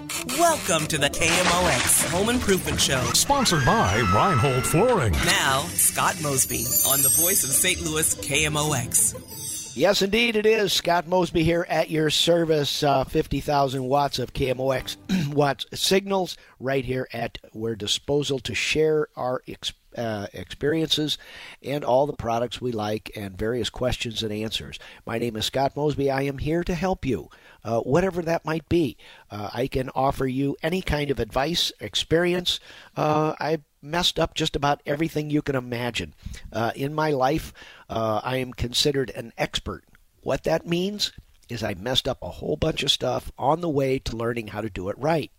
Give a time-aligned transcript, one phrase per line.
[0.00, 3.02] Welcome to the KMOX Home Improvement Show.
[3.12, 5.12] Sponsored by Reinhold Flooring.
[5.26, 7.82] Now, Scott Mosby on the voice of St.
[7.82, 9.76] Louis KMOX.
[9.76, 10.72] Yes, indeed, it is.
[10.72, 12.82] Scott Mosby here at your service.
[12.82, 19.42] Uh, 50,000 watts of KMOX watts signals right here at our disposal to share our
[19.46, 21.18] experience uh, experiences
[21.62, 24.78] and all the products we like and various questions and answers.
[25.04, 26.10] My name is Scott Mosby.
[26.10, 27.28] I am here to help you,
[27.64, 28.96] uh, whatever that might be.
[29.30, 32.60] Uh, I can offer you any kind of advice, experience.
[32.96, 36.14] Uh, I messed up just about everything you can imagine.
[36.52, 37.52] Uh, in my life,
[37.88, 39.84] uh, I am considered an expert.
[40.22, 41.12] What that means
[41.48, 44.60] is I messed up a whole bunch of stuff on the way to learning how
[44.60, 45.30] to do it right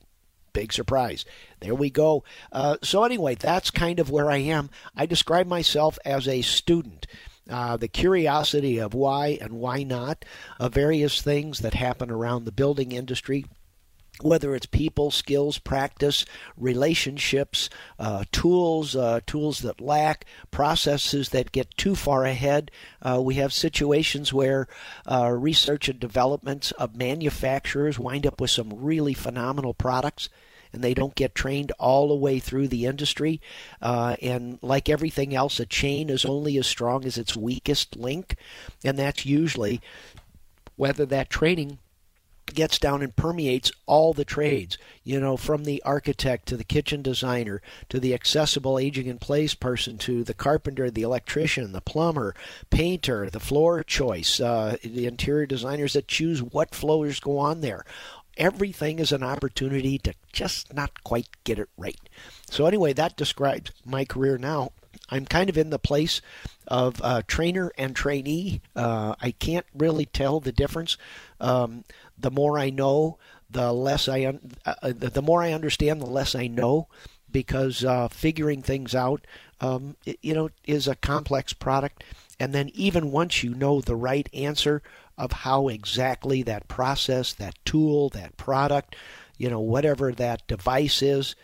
[0.54, 1.26] big surprise.
[1.60, 2.24] There we go.
[2.52, 4.70] Uh, so, anyway, that's kind of where I am.
[4.96, 7.08] I describe myself as a student.
[7.52, 10.24] Uh, the curiosity of why and why not,
[10.60, 13.46] of various things that happen around the building industry,
[14.22, 17.70] whether it's people, skills, practice, relationships,
[18.00, 22.72] uh, tools, uh, tools that lack, processes that get too far ahead.
[23.02, 24.68] Uh, we have situations where
[25.10, 30.30] uh, research and developments of manufacturers wind up with some really phenomenal products
[30.74, 33.42] and they don't get trained all the way through the industry.
[33.82, 38.36] Uh, and like everything else, a chain is only as strong as its weakest link,
[38.84, 39.82] and that's usually
[40.76, 41.78] whether that training
[42.54, 47.02] gets down and permeates all the trades, you know, from the architect to the kitchen
[47.02, 52.36] designer to the accessible aging in place person to the carpenter, the electrician, the plumber,
[52.70, 57.86] painter, the floor choice, uh, the interior designers that choose what floors go on there.
[58.38, 62.00] Everything is an opportunity to just not quite get it right.
[62.50, 64.72] So, anyway, that describes my career now.
[65.10, 66.22] I'm kind of in the place
[66.68, 68.62] of uh, trainer and trainee.
[68.76, 70.98] Uh, I can't really tell the difference.
[71.40, 71.84] Um,
[72.18, 73.18] the more I know,
[73.50, 76.88] the less I un- uh, uh the more I understand, the less I know,
[77.30, 79.26] because uh, figuring things out,
[79.60, 82.04] um, it, you know, is a complex product.
[82.40, 84.82] And then even once you know the right answer
[85.18, 88.96] of how exactly that process, that tool, that product,
[89.38, 91.36] you know, whatever that device is,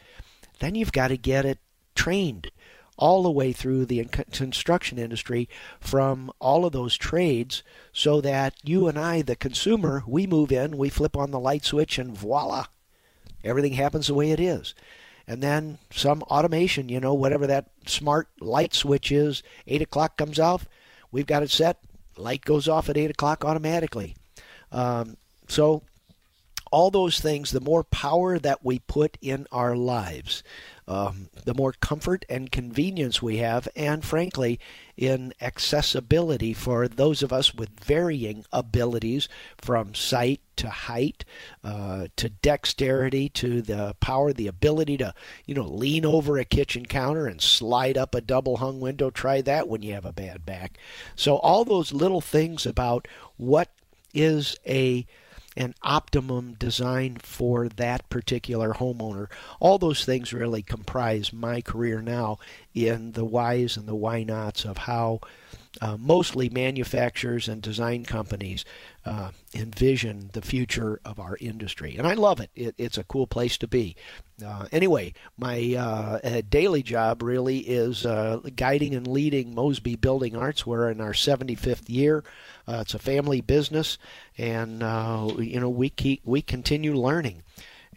[0.60, 1.60] then you've got to get it
[1.96, 2.52] trained
[2.98, 5.48] all the way through the construction industry
[5.80, 7.62] from all of those trades
[7.94, 11.64] so that you and I, the consumer, we move in, we flip on the light
[11.64, 12.66] switch, and voila,
[13.44, 14.74] everything happens the way it is.
[15.28, 20.40] And then some automation, you know, whatever that smart light switch is, 8 o'clock comes
[20.40, 20.66] off,
[21.12, 21.80] we've got it set,
[22.18, 24.16] light goes off at 8 o'clock automatically.
[24.72, 25.18] Um,
[25.48, 25.84] so
[26.72, 30.44] all those things, the more power that we put in our lives,
[30.88, 34.60] um, the more comfort and convenience we have, and frankly,
[34.96, 39.28] in accessibility for those of us with varying abilities
[39.58, 41.24] from sight to height
[41.64, 45.14] uh, to dexterity to the power, the ability to,
[45.46, 49.10] you know, lean over a kitchen counter and slide up a double hung window.
[49.10, 50.78] Try that when you have a bad back.
[51.16, 53.70] So, all those little things about what
[54.14, 55.06] is a
[55.58, 59.28] an optimum design for that particular homeowner.
[59.60, 62.38] All those things really comprise my career now
[62.76, 65.20] in the whys and the why nots of how
[65.82, 68.66] uh, mostly manufacturers and design companies
[69.06, 71.96] uh, envision the future of our industry.
[71.98, 72.50] And I love it.
[72.56, 73.96] it it's a cool place to be.
[74.46, 80.66] Uh, anyway, my uh, daily job really is uh, guiding and leading Mosby Building Arts.
[80.66, 82.24] We're in our 75th year.
[82.68, 83.98] Uh, it's a family business,
[84.38, 84.82] and
[85.40, 87.44] you know we keep we continue learning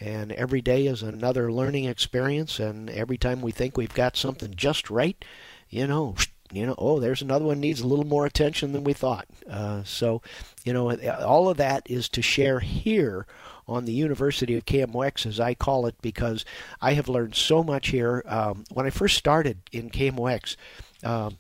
[0.01, 4.55] and every day is another learning experience and every time we think we've got something
[4.55, 5.25] just right
[5.69, 6.15] you know
[6.53, 9.27] you know, oh, there's another one needs a little more attention than we thought.
[9.49, 10.23] Uh, so,
[10.65, 10.91] you know,
[11.21, 13.27] all of that is to share here
[13.69, 16.45] on the University of KMOX, as I call it, because
[16.81, 18.25] I have learned so much here.
[18.27, 20.57] Um, when I first started in KMOX,
[21.03, 21.31] a,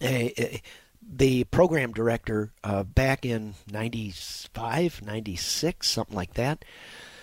[0.00, 0.62] a,
[1.02, 6.64] the program director uh, back in 95, 96, something like that,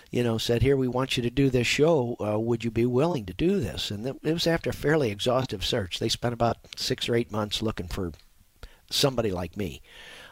[0.10, 2.16] you know, said, "Here, we want you to do this show.
[2.20, 5.66] Uh, would you be willing to do this?" And it was after a fairly exhaustive
[5.66, 6.00] search.
[6.00, 8.14] They spent about six or eight months looking for
[8.90, 9.82] somebody like me.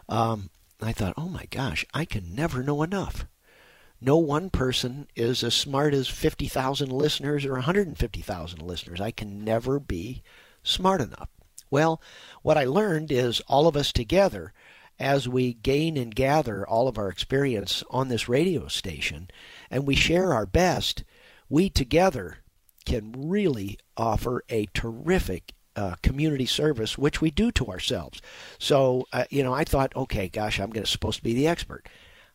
[0.10, 0.50] Um,
[0.82, 3.26] I thought, "Oh my gosh, I can never know enough."
[4.00, 9.02] No one person is as smart as 50,000 listeners or 150,000 listeners.
[9.02, 10.22] I can never be
[10.62, 11.30] smart enough.
[11.72, 12.00] Well,
[12.44, 14.54] what I learned is all of us together
[15.00, 19.30] as we gain and gather all of our experience on this radio station
[19.70, 21.04] and we share our best,
[21.50, 22.40] we together
[22.86, 28.22] can really offer a terrific uh, community service, which we do to ourselves.
[28.58, 31.88] So, uh, you know, I thought, okay, gosh, I'm gonna, supposed to be the expert.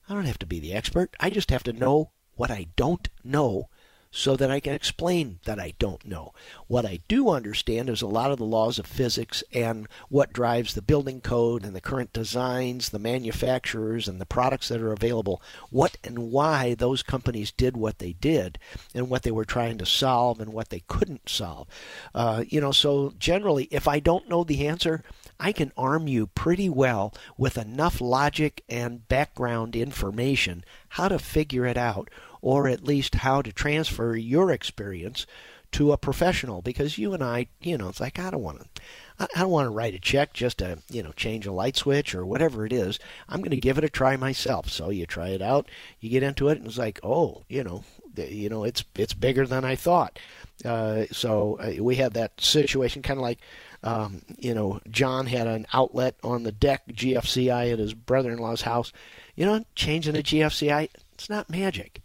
[0.08, 1.14] I don't have to be the expert.
[1.18, 3.68] I just have to know what I don't know
[4.14, 6.34] so that I can explain that I don't know.
[6.68, 10.74] What I do understand is a lot of the laws of physics and what drives
[10.74, 15.40] the building code and the current designs, the manufacturers, and the products that are available,
[15.70, 18.58] what and why those companies did what they did,
[18.94, 21.66] and what they were trying to solve and what they couldn't solve.
[22.14, 25.02] Uh, you know, so generally, if I don't know the answer,
[25.40, 31.64] I can arm you pretty well with enough logic and background information how to figure
[31.64, 32.10] it out
[32.42, 35.26] or at least how to transfer your experience
[35.70, 38.82] to a professional because you and I, you know, it's like I don't want to
[39.18, 42.14] I don't want to write a check just to, you know, change a light switch
[42.14, 42.98] or whatever it is.
[43.28, 44.68] I'm going to give it a try myself.
[44.68, 45.68] So you try it out,
[46.00, 47.84] you get into it and it's like, "Oh, you know,
[48.16, 50.18] you know, it's it's bigger than I thought."
[50.64, 53.38] Uh, so uh, we had that situation kind of like
[53.84, 58.92] um, you know, John had an outlet on the deck GFCI at his brother-in-law's house.
[59.34, 62.00] You know, changing a GFCI, it's not magic.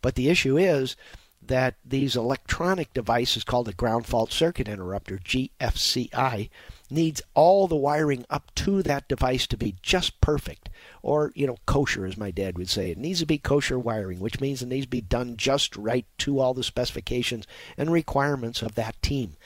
[0.00, 0.96] But the issue is
[1.40, 6.50] that these electronic devices called a ground fault circuit interrupter, GFCI,
[6.90, 10.68] needs all the wiring up to that device to be just perfect.
[11.02, 12.90] Or, you know, kosher, as my dad would say.
[12.90, 16.06] It needs to be kosher wiring, which means it needs to be done just right
[16.18, 17.46] to all the specifications
[17.76, 19.36] and requirements of that team.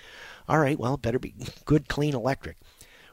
[0.49, 1.35] All right, well, better be
[1.65, 2.57] good, clean electric.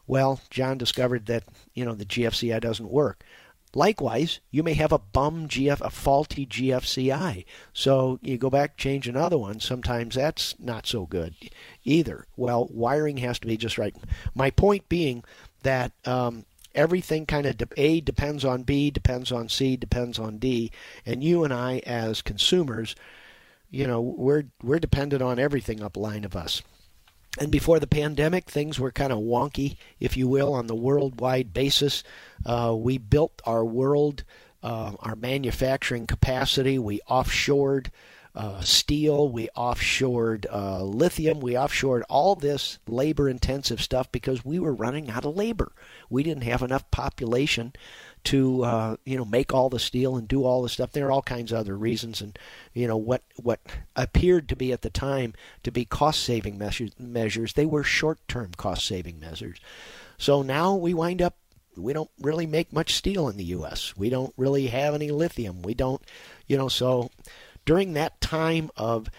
[0.08, 1.44] Well, John discovered that,
[1.76, 3.24] you know, the GFCI doesn't work.
[3.76, 7.46] Likewise, you may have a bum GF, a faulty GFCI.
[7.72, 9.60] So you go back, change another one.
[9.60, 11.36] Sometimes that's not so good
[11.84, 12.26] either.
[12.36, 13.96] Well, wiring has to be just right.
[14.34, 15.24] My point being
[15.62, 20.38] that um, everything kind of de- A depends on B, depends on C, depends on
[20.38, 20.72] D,
[21.06, 22.96] and you and I as consumers,
[23.70, 26.64] you know, we're we're dependent on everything up line of us.
[27.38, 31.54] And before the pandemic, things were kind of wonky, if you will, on the worldwide
[31.54, 32.04] basis.
[32.46, 34.24] Uh, we built our world,
[34.64, 36.80] uh, our manufacturing capacity.
[36.80, 37.90] We offshored
[38.36, 39.30] uh, steel.
[39.30, 41.40] We offshored uh, lithium.
[41.40, 45.72] We offshored all this labor intensive stuff because we were running out of labor.
[46.10, 47.74] We didn't have enough population
[48.26, 50.92] to uh, you know make all the steel and do all the stuff.
[50.92, 52.38] There are all kinds of other reasons, and
[52.74, 53.60] you know what what
[53.96, 55.34] appeared to be at the time
[55.64, 59.60] to be cost saving measures, measures they were short term cost saving measures.
[60.18, 61.36] So now we wind up
[61.78, 63.96] we don't really make much steel in the U.S.
[63.96, 65.62] We don't really have any lithium.
[65.62, 66.02] We don't
[66.48, 67.10] you know so
[67.66, 69.10] during that time of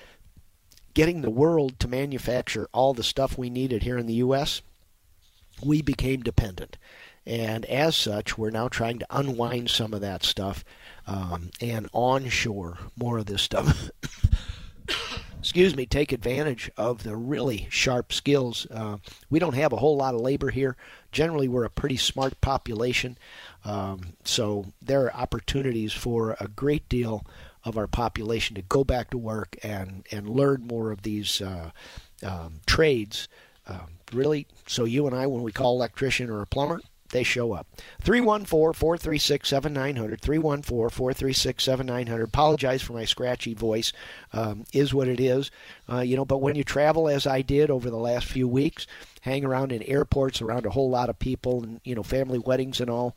[0.94, 4.60] getting the world to manufacture all the stuff we needed here in the U.S.
[5.64, 6.76] We became dependent.
[7.30, 10.64] And as such, we're now trying to unwind some of that stuff
[11.06, 13.88] um, and onshore more of this stuff.
[15.38, 18.66] excuse me, take advantage of the really sharp skills.
[18.68, 18.96] Uh,
[19.30, 20.76] we don't have a whole lot of labor here.
[21.12, 23.16] Generally, we're a pretty smart population.
[23.64, 27.24] Um, so there are opportunities for a great deal
[27.64, 31.70] of our population to go back to work and, and learn more of these uh,
[32.24, 33.28] um, trades.
[33.68, 36.80] Um, really, so you and I, when we call electrician or a plumber,
[37.10, 37.66] they show up.
[38.02, 40.20] 314 436 7900.
[40.20, 42.24] 314 436 7900.
[42.24, 43.92] Apologize for my scratchy voice,
[44.32, 45.50] um, is what it is.
[45.88, 48.86] Uh, you know, but when you travel as I did over the last few weeks,
[49.22, 52.80] hang around in airports around a whole lot of people and, you know, family weddings
[52.80, 53.14] and all,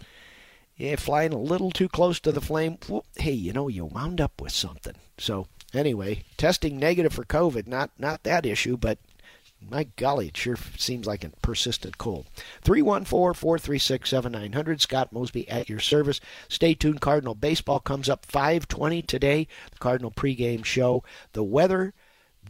[0.76, 4.20] yeah, flying a little too close to the flame, whoop, hey, you know, you wound
[4.20, 4.96] up with something.
[5.18, 8.98] So, anyway, testing negative for COVID, not not that issue, but
[9.70, 12.26] my golly, it sure seems like a persistent cold.
[12.64, 14.82] 314 436 7900.
[14.82, 16.20] Scott Mosby at your service.
[16.48, 17.02] Stay tuned.
[17.02, 19.48] Cardinal Baseball comes up 520 today.
[19.72, 21.04] The Cardinal pregame show.
[21.34, 21.94] The weather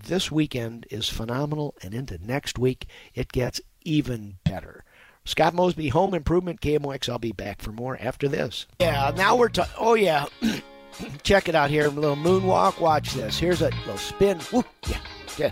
[0.05, 4.83] this weekend is phenomenal, and into next week, it gets even better.
[5.25, 7.07] Scott Mosby, Home Improvement, KMOX.
[7.07, 8.65] I'll be back for more after this.
[8.79, 9.73] Yeah, now we're talking.
[9.77, 10.25] Oh, yeah.
[11.23, 11.87] Check it out here.
[11.87, 12.79] A little moonwalk.
[12.79, 13.39] Watch this.
[13.39, 14.39] Here's a little spin.
[14.51, 14.67] Whoop.
[14.87, 14.99] Yeah.
[15.37, 15.49] Yeah.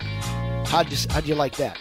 [0.66, 1.78] How'd you, how'd you like that?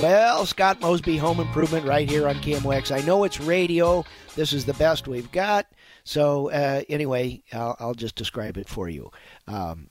[0.00, 2.90] Well, Scott Mosby, Home Improvement, right here on KMOX.
[2.90, 4.04] I know it's radio.
[4.34, 5.66] This is the best we've got.
[6.02, 9.10] So, uh, anyway, I'll, I'll, just describe it for you.
[9.46, 9.88] Um,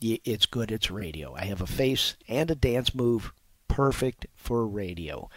[0.00, 1.34] it's good, it's radio.
[1.34, 3.32] I have a face and a dance move
[3.76, 5.28] perfect for radio.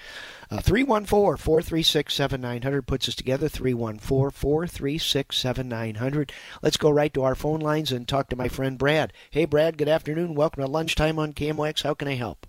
[0.49, 3.49] Uh, 314 436 7900 puts us together.
[3.49, 6.31] 314 436 7900.
[6.61, 9.11] Let's go right to our phone lines and talk to my friend Brad.
[9.29, 10.35] Hey, Brad, good afternoon.
[10.35, 11.83] Welcome to Lunchtime on KMOX.
[11.83, 12.47] How can I help?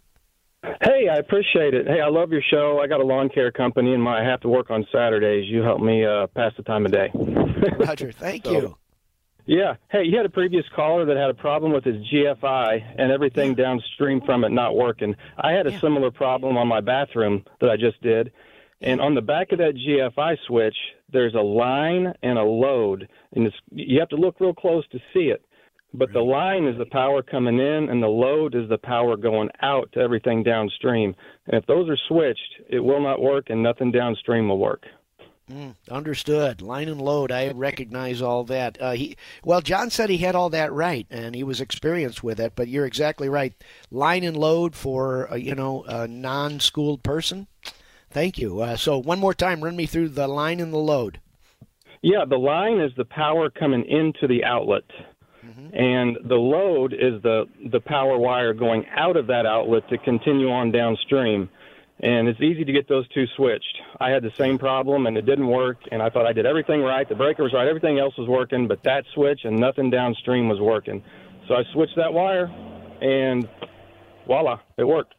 [0.63, 1.89] Hey, I appreciate it.
[1.89, 2.79] Hey, I love your show.
[2.81, 5.49] I got a lawn care company, and my, I have to work on Saturdays.
[5.49, 7.11] You help me uh, pass the time of day.
[7.79, 8.77] Roger, thank so, you.
[9.47, 9.75] Yeah.
[9.91, 13.55] Hey, you had a previous caller that had a problem with his GFI and everything
[13.55, 15.17] downstream from it not working.
[15.39, 15.81] I had a yeah.
[15.81, 18.33] similar problem on my bathroom that I just did.
[18.81, 20.77] And on the back of that GFI switch,
[21.13, 24.99] there's a line and a load, and it's, you have to look real close to
[25.13, 25.45] see it.
[25.93, 29.51] But the line is the power coming in, and the load is the power going
[29.61, 31.17] out to everything downstream.
[31.47, 34.85] And if those are switched, it will not work, and nothing downstream will work.
[35.51, 36.63] Mm, understood.
[36.63, 37.33] Line and load.
[37.33, 38.81] I recognize all that.
[38.81, 42.39] Uh, he well, John said he had all that right, and he was experienced with
[42.39, 42.53] it.
[42.55, 43.53] But you're exactly right.
[43.91, 47.49] Line and load for uh, you know a non-schooled person.
[48.11, 48.61] Thank you.
[48.61, 51.21] Uh, so one more time, run me through the line and the load.
[52.03, 54.85] Yeah, the line is the power coming into the outlet,
[55.45, 55.75] mm-hmm.
[55.75, 60.49] and the load is the the power wire going out of that outlet to continue
[60.49, 61.49] on downstream
[62.03, 63.77] and it's easy to get those two switched.
[64.01, 65.79] I had the same problem, and it didn't work.
[65.93, 67.09] And I thought I did everything right.
[67.09, 67.69] The breaker was right.
[67.69, 71.03] Everything else was working, but that switch and nothing downstream was working.
[71.49, 72.47] So I switched that wire,
[73.01, 73.49] and
[74.27, 75.15] voila, it worked.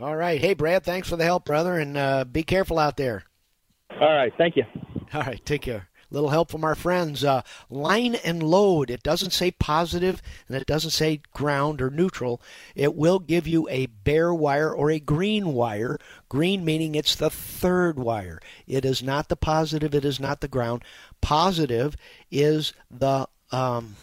[0.00, 0.40] All right.
[0.40, 3.24] Hey, Brad, thanks for the help, brother, and uh, be careful out there.
[4.00, 4.32] All right.
[4.36, 4.64] Thank you.
[5.12, 5.44] All right.
[5.44, 7.24] Take care little help from our friends.
[7.24, 8.90] Uh, line and load.
[8.90, 12.40] It doesn't say positive and it doesn't say ground or neutral.
[12.74, 15.98] It will give you a bare wire or a green wire.
[16.28, 18.40] Green meaning it's the third wire.
[18.66, 19.94] It is not the positive.
[19.94, 20.84] It is not the ground.
[21.20, 21.96] Positive
[22.30, 23.96] is the um,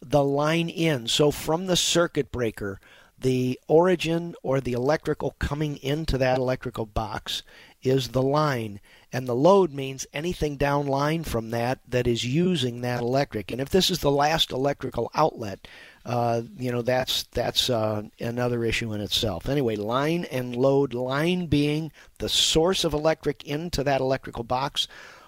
[0.00, 1.06] the line in.
[1.06, 2.80] So from the circuit breaker,
[3.20, 7.42] the origin or the electrical coming into that electrical box
[7.82, 8.80] is the line
[9.12, 13.50] and the load means anything down line from that that is using that electric.
[13.50, 15.66] And if this is the last electrical outlet,
[16.06, 19.48] uh, you know that's that's uh, another issue in itself.
[19.48, 20.94] Anyway, line and load.
[20.94, 24.86] Line being the source of electric into that electrical box.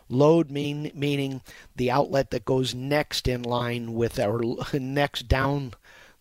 [0.09, 1.41] Load mean meaning
[1.75, 4.43] the outlet that goes next in line with or
[4.79, 5.73] next down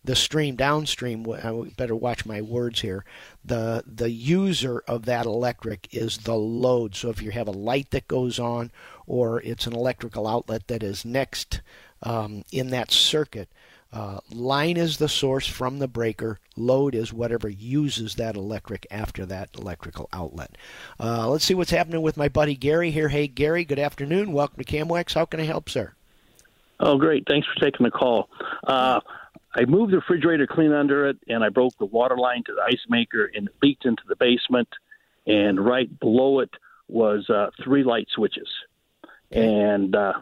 [0.04, 1.30] the stream downstream.
[1.30, 3.04] I better watch my words here.
[3.44, 6.94] The the user of that electric is the load.
[6.94, 8.70] So if you have a light that goes on,
[9.06, 11.60] or it's an electrical outlet that is next
[12.02, 13.48] um, in that circuit.
[13.92, 16.38] Uh, line is the source from the breaker.
[16.56, 20.56] Load is whatever uses that electric after that electrical outlet.
[20.98, 23.10] Uh, let's see what's happening with my buddy Gary here.
[23.10, 24.32] Hey, Gary, good afternoon.
[24.32, 25.12] Welcome to KMOX.
[25.12, 25.92] How can I help, sir?
[26.80, 27.24] Oh, great.
[27.28, 28.30] Thanks for taking the call.
[28.66, 29.00] Uh,
[29.54, 32.62] I moved the refrigerator clean under it, and I broke the water line to the
[32.62, 34.68] ice maker, and it leaked into the basement.
[35.26, 36.50] And right below it
[36.88, 38.48] was uh, three light switches,
[39.30, 40.14] and uh,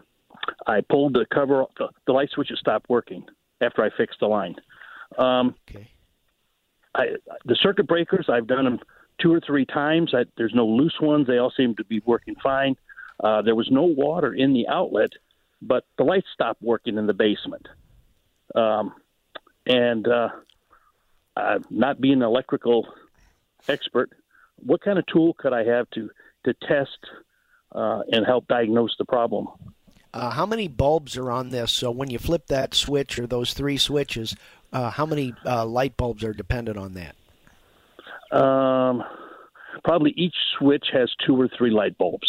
[0.66, 1.64] I pulled the cover.
[1.78, 3.25] The, the light switches stopped working
[3.60, 4.56] after I fixed the line.
[5.18, 5.88] Um, okay.
[6.94, 7.06] I,
[7.44, 8.80] the circuit breakers, I've done them
[9.20, 10.12] two or three times.
[10.14, 11.26] I, there's no loose ones.
[11.26, 12.76] They all seem to be working fine.
[13.22, 15.10] Uh, there was no water in the outlet,
[15.62, 17.68] but the lights stopped working in the basement.
[18.54, 18.94] Um,
[19.67, 20.29] and uh,
[21.37, 22.87] uh, not being an electrical
[23.69, 24.11] expert,
[24.57, 26.11] what kind of tool could I have to
[26.45, 26.99] to test
[27.73, 29.49] uh, and help diagnose the problem?
[30.12, 31.71] Uh, how many bulbs are on this?
[31.71, 34.35] So when you flip that switch or those three switches,
[34.73, 38.37] uh, how many uh, light bulbs are dependent on that?
[38.37, 39.05] Um,
[39.85, 42.29] probably each switch has two or three light bulbs.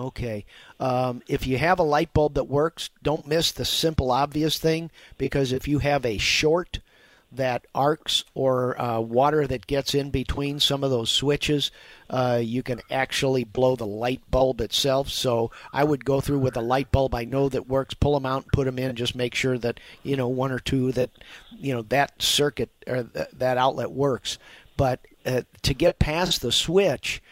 [0.00, 0.46] Okay.
[0.78, 4.90] Um, if you have a light bulb that works, don't miss the simple, obvious thing
[5.18, 6.80] because if you have a short
[7.32, 11.70] that arcs or uh, water that gets in between some of those switches,
[12.08, 15.10] uh, you can actually blow the light bulb itself.
[15.10, 18.24] So I would go through with a light bulb I know that works, pull them
[18.26, 18.96] out, and put them in.
[18.96, 21.10] Just make sure that you know one or two that
[21.50, 24.38] you know that circuit or th- that outlet works.
[24.78, 27.22] But uh, to get past the switch,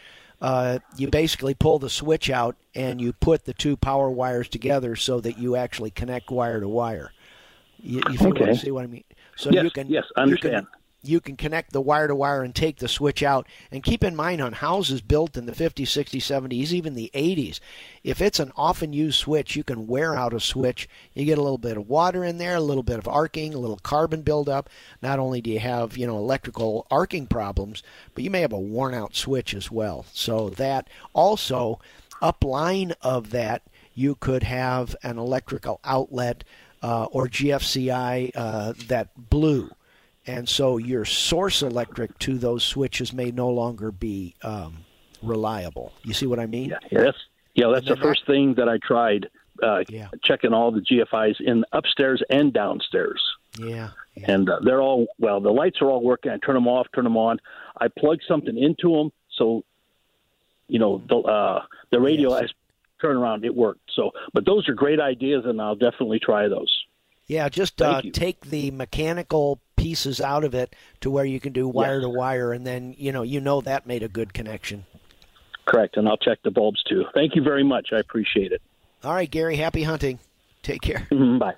[0.41, 4.95] uh, you basically pull the switch out and you put the two power wires together
[4.95, 7.11] so that you actually connect wire to wire.
[7.77, 8.55] You, you okay.
[8.55, 9.03] see what I mean?
[9.35, 10.67] So yes, you can yes, understand.
[11.01, 13.47] You can, connect the wire to wire and take the switch out.
[13.71, 17.59] And keep in mind on houses built in the 50s, 60s, 70s, even the 80s,
[18.03, 20.89] if it's an often used switch, you can wear out a switch.
[21.13, 23.59] You get a little bit of water in there, a little bit of arcing, a
[23.59, 24.69] little carbon buildup.
[25.01, 28.59] Not only do you have, you know, electrical arcing problems, but you may have a
[28.59, 30.05] worn out switch as well.
[30.13, 31.79] So that also
[32.21, 33.63] upline of that,
[33.93, 36.43] you could have an electrical outlet
[36.81, 39.71] uh, or GFCI uh, that blew
[40.37, 44.85] and so your source electric to those switches may no longer be um,
[45.21, 45.91] reliable.
[46.03, 46.69] You see what I mean?
[46.69, 47.17] Yeah, yeah that's
[47.55, 49.27] yeah, that's the first that, thing that I tried.
[49.61, 50.07] Uh, yeah.
[50.23, 53.21] checking all the GFIs in upstairs and downstairs.
[53.57, 54.31] Yeah, yeah.
[54.31, 55.41] and uh, they're all well.
[55.41, 56.31] The lights are all working.
[56.31, 57.39] I turn them off, turn them on.
[57.77, 59.65] I plug something into them, so
[60.69, 62.41] you know the uh, the radio yes.
[62.41, 62.51] has
[63.01, 63.43] turn around.
[63.43, 63.81] It worked.
[63.95, 66.85] So, but those are great ideas, and I'll definitely try those.
[67.29, 71.67] Yeah, just uh, take the mechanical pieces out of it to where you can do
[71.67, 74.85] wire to wire, and then you know you know that made a good connection.
[75.65, 77.05] Correct, and I'll check the bulbs too.
[77.13, 77.89] Thank you very much.
[77.93, 78.63] I appreciate it.
[79.03, 79.57] All right, Gary.
[79.57, 80.17] Happy hunting.
[80.63, 81.07] Take care.
[81.39, 81.53] Bye.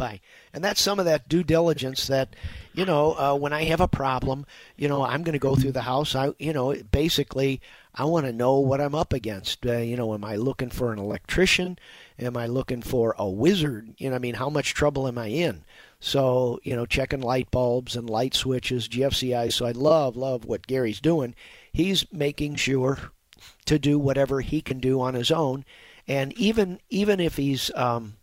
[0.00, 0.20] By.
[0.52, 2.34] And that's some of that due diligence that,
[2.74, 5.72] you know, uh, when I have a problem, you know, I'm going to go through
[5.72, 6.16] the house.
[6.16, 7.60] I, you know, basically,
[7.94, 9.64] I want to know what I'm up against.
[9.64, 11.78] Uh, you know, am I looking for an electrician?
[12.18, 13.94] Am I looking for a wizard?
[13.98, 15.64] You know, I mean, how much trouble am I in?
[16.00, 19.52] So, you know, checking light bulbs and light switches, GFCI.
[19.52, 21.34] So I love, love what Gary's doing.
[21.72, 22.98] He's making sure
[23.66, 25.64] to do whatever he can do on his own.
[26.08, 28.14] And even even if he's um,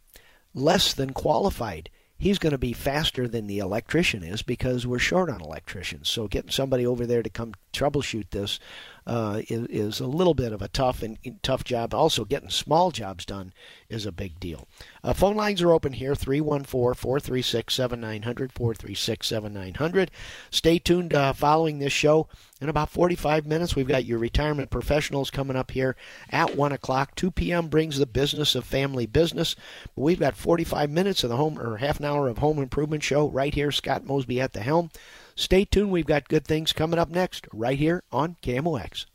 [0.58, 5.30] less than qualified, he's going to be faster than the electrician is because we're short
[5.30, 6.10] on electricians.
[6.10, 8.60] So getting somebody over there to come troubleshoot this
[9.08, 11.94] uh, is, is, a little bit of a tough and tough job.
[11.94, 13.54] Also, getting small jobs done
[13.88, 14.68] is a big deal.
[15.02, 20.12] Uh, phone lines are open here 314 436 7900 436 7900.
[20.52, 22.28] Stay tuned uh, following this show.
[22.60, 25.96] In about 45 minutes, we've got your retirement professionals coming up here
[26.30, 27.16] at 1 o'clock.
[27.16, 27.70] 2 p.m.
[27.70, 29.56] brings the business of family business.
[29.96, 33.30] We've got 45 minutes of the home, or half an hour of home improvement show
[33.30, 33.72] right here.
[33.72, 34.90] Scott Mosby at the helm.
[35.38, 35.92] Stay tuned.
[35.92, 39.06] We've got good things coming up next right here on KMOX.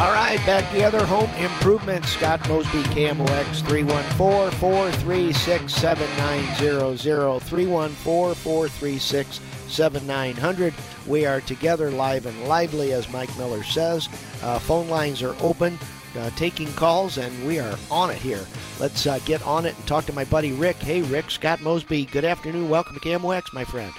[0.00, 1.04] All right, back together.
[1.04, 2.06] Home improvement.
[2.06, 7.40] Scott Mosby, KMOX, 314 436 7900.
[7.40, 10.74] 314 436 7900.
[11.06, 14.08] We are together live and lively, as Mike Miller says.
[14.42, 15.78] Uh, phone lines are open,
[16.16, 18.44] uh, taking calls, and we are on it here.
[18.78, 20.76] Let's uh, get on it and talk to my buddy Rick.
[20.76, 22.68] Hey, Rick, Scott Mosby, good afternoon.
[22.68, 23.92] Welcome to KMOX, my friend.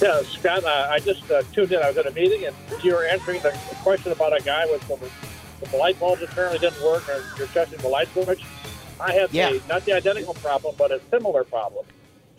[0.00, 1.82] Yeah, Scott, uh, I just uh, tuned in.
[1.82, 3.50] I was at a meeting, and you were answering the
[3.82, 7.78] question about a guy with the, the light bulbs apparently didn't work, or you're testing
[7.80, 8.42] the light switch.
[9.00, 9.50] I have Yeah.
[9.50, 11.86] a, not the identical problem, but a similar problem.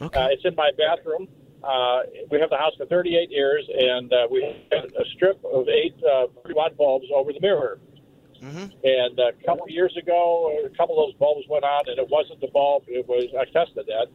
[0.02, 0.20] Okay.
[0.20, 1.28] Uh, it's in my bathroom.
[1.62, 5.68] Uh, we have the house for 38 years, and uh, we had a strip of
[5.68, 7.80] eight uh, watt bulbs over the mirror.
[8.42, 8.72] Mhm.
[8.84, 12.10] And a couple of years ago, a couple of those bulbs went on, and it
[12.10, 12.84] wasn't the bulb.
[12.88, 14.08] It was I tested that,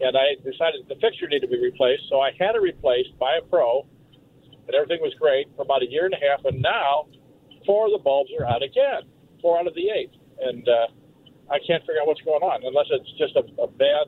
[0.00, 2.08] and I decided the fixture needed to be replaced.
[2.08, 3.86] So I had it replaced by a pro,
[4.66, 6.44] and everything was great for about a year and a half.
[6.44, 7.06] And now,
[7.66, 9.02] four of the bulbs are out again,
[9.42, 10.88] four out of the eight, and uh,
[11.50, 14.06] I can't figure out what's going on unless it's just a, a bad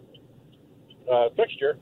[1.10, 1.78] uh, fixture.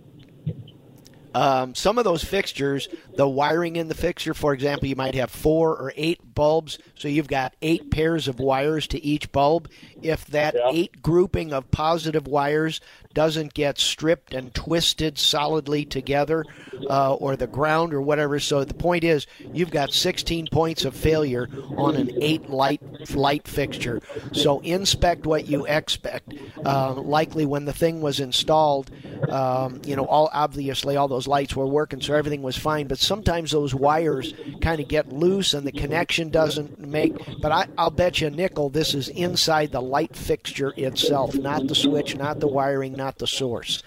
[1.35, 5.31] Um, some of those fixtures, the wiring in the fixture, for example, you might have
[5.31, 9.69] four or eight bulbs, so you've got eight pairs of wires to each bulb.
[10.03, 10.71] If that Yeah.
[10.73, 12.81] eight grouping of positive wires
[13.15, 16.45] doesn't get stripped and twisted solidly together,
[16.89, 20.95] uh, or the ground or whatever, so the point is, you've got 16 points of
[20.95, 22.81] failure on an eight light
[23.15, 24.01] light fixture.
[24.33, 26.35] So inspect what you expect.
[26.65, 28.91] Uh, likely when the thing was installed,
[29.29, 32.87] um, you know, all obviously all those lights were working, so everything was fine.
[32.87, 37.17] But sometimes those wires kind of get loose and the connection doesn't make.
[37.41, 41.67] But I, I'll bet you a nickel this is inside the light fixture itself, not
[41.67, 43.83] the switch, not the wiring, not the source.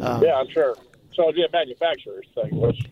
[0.00, 0.74] Um, yeah, I'm sure.
[1.14, 2.88] So it'd be a manufacturer's thing, which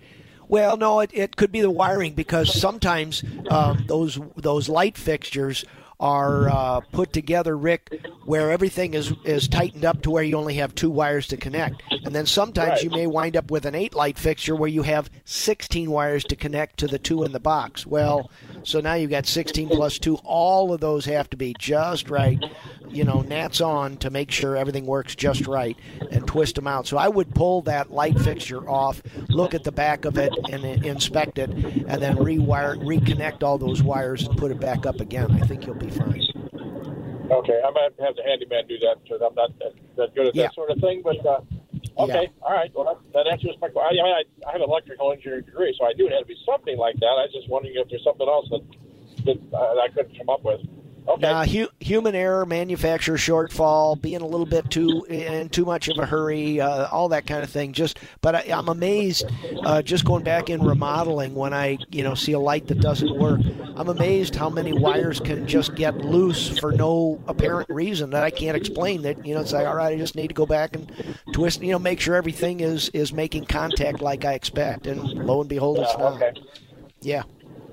[0.46, 5.64] Well, no, it, it could be the wiring because sometimes um, those those light fixtures
[6.00, 10.54] are uh, put together, Rick, where everything is is tightened up to where you only
[10.54, 12.82] have two wires to connect, and then sometimes Right.
[12.82, 16.36] you may wind up with an eight light fixture where you have 16 wires to
[16.36, 17.86] connect to the two in the box.
[17.86, 18.30] Well,
[18.62, 20.16] so now you've got 16 plus two.
[20.24, 22.42] All of those have to be just right.
[22.88, 25.76] You know, nats on to make sure everything works just right
[26.10, 26.86] and twist them out.
[26.86, 30.64] So I would pull that light fixture off, look at the back of it, and
[30.64, 35.30] inspect it, and then rewire, reconnect all those wires and put it back up again.
[35.42, 36.22] I think you'll be fine.
[37.30, 40.34] Okay, I might have the handyman do that because I'm not that, that good at
[40.34, 40.46] Yeah.
[40.46, 41.02] that sort of thing.
[41.02, 41.40] But uh,
[42.04, 42.70] okay, all right.
[42.74, 44.04] Well, that, that answers my question.
[44.04, 46.36] I, I, I have an electrical engineering degree, so I knew it had to be
[46.44, 47.06] something like that.
[47.06, 48.62] I was just wondering if there's something else that
[49.24, 50.60] that uh, I couldn't come up with.
[51.06, 51.20] Okay.
[51.20, 55.98] Now, hu- human error, manufacturer shortfall, being a little bit too in too much of
[55.98, 57.72] a hurry, uh, all that kind of thing.
[57.74, 59.26] Just, but I, I'm amazed.
[59.64, 63.18] Uh, just going back in remodeling, when I you know see a light that doesn't
[63.18, 63.42] work,
[63.76, 68.30] I'm amazed how many wires can just get loose for no apparent reason that I
[68.30, 69.02] can't explain.
[69.02, 70.90] That you know, it's like all right, I just need to go back and
[71.34, 75.40] twist, you know, make sure everything is is making contact like I expect, and lo
[75.42, 76.12] and behold, it's Yeah, not.
[76.14, 76.32] okay.
[77.02, 77.22] Yeah.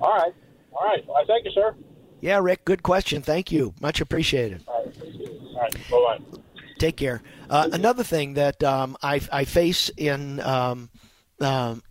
[0.01, 0.33] All right.
[0.73, 1.07] All right.
[1.07, 1.73] Well, thank you, sir.
[2.21, 3.21] Yeah, Rick, good question.
[3.21, 3.73] Thank you.
[3.81, 4.63] Much appreciated.
[4.67, 4.95] All right.
[5.01, 5.73] All right.
[5.89, 6.39] Bye bye.
[6.77, 7.21] Take care.
[7.49, 10.89] Uh, another thing that um, I, I face in um,
[11.39, 11.83] um,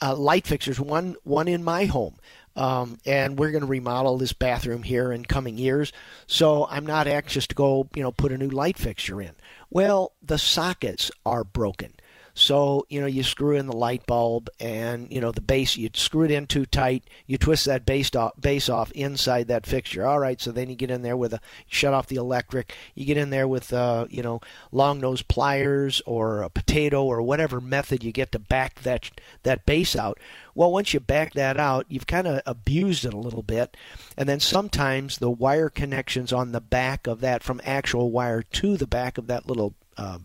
[0.00, 2.16] uh, light fixtures, one one in my home,
[2.56, 5.92] um, and we're going to remodel this bathroom here in coming years.
[6.26, 9.32] So I'm not anxious to go, you know, put a new light fixture in.
[9.70, 11.94] Well, the sockets are broken.
[12.36, 15.88] So, you know, you screw in the light bulb and, you know, the base, you
[15.94, 20.04] screw it in too tight, you twist that base off, base off inside that fixture.
[20.04, 23.04] All right, so then you get in there with a, shut off the electric, you
[23.04, 24.40] get in there with, uh, you know,
[24.72, 29.10] long nose pliers or a potato or whatever method you get to back that,
[29.44, 30.18] that base out.
[30.56, 33.76] Well, once you back that out, you've kind of abused it a little bit.
[34.16, 38.76] And then sometimes the wire connections on the back of that, from actual wire to
[38.76, 40.18] the back of that little uh,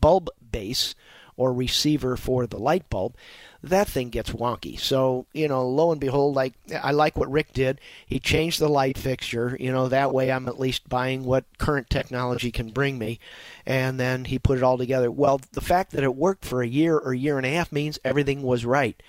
[0.00, 0.96] bulb base,
[1.36, 3.14] or receiver for the light bulb,
[3.62, 4.78] that thing gets wonky.
[4.78, 7.80] So, you know, lo and behold, like I like what Rick did.
[8.06, 11.88] He changed the light fixture, you know, that way I'm at least buying what current
[11.88, 13.18] technology can bring me.
[13.64, 15.10] And then he put it all together.
[15.10, 17.98] Well, the fact that it worked for a year or year and a half means
[18.04, 19.02] everything was right.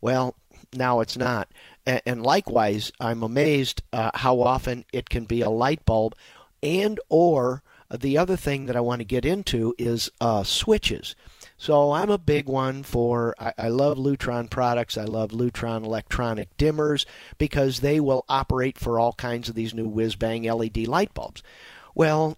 [0.00, 0.34] Well,
[0.74, 1.48] now it's not.
[1.84, 6.14] And, likewise, I'm amazed uh, how often it can be a light bulb
[6.62, 11.14] and or the other thing that I want to get into is uh, switches.
[11.62, 14.98] So I'm a big one for, I, I love Lutron products.
[14.98, 17.06] I love Lutron electronic dimmers
[17.38, 21.40] because they will operate for all kinds of these new whiz bang LED light bulbs.
[21.94, 22.36] Well,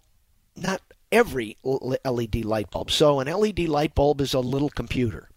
[0.55, 2.91] not every LED light bulb.
[2.91, 5.31] So an LED light bulb is a little computer.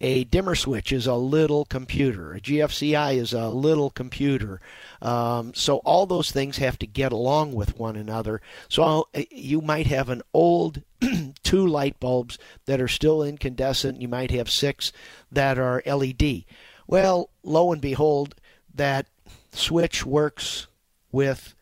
[0.00, 2.34] A dimmer switch is a little computer.
[2.34, 4.60] A GFCI is a little computer.
[5.00, 8.42] Um, so all those things have to get along with one another.
[8.68, 10.82] So uh, you might have an old
[11.42, 14.02] two light bulbs that are still incandescent.
[14.02, 14.92] You might have six
[15.32, 16.44] that are LED.
[16.86, 18.34] Well, lo and behold,
[18.74, 19.06] that
[19.52, 20.66] switch works
[21.10, 21.54] with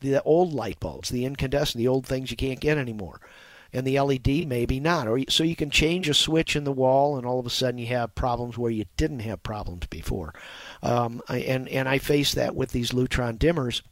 [0.00, 3.20] the old light bulbs, the incandescent, the old things you can't get anymore
[3.72, 5.08] and the LED maybe not.
[5.08, 7.78] Or so you can change a switch in the wall, and all of a sudden
[7.78, 10.34] you have problems where you didn't have problems before.
[10.82, 13.82] Um, and and I face that with these Lutron dimmers.